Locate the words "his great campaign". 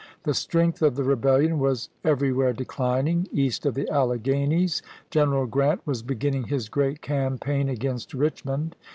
6.45-7.69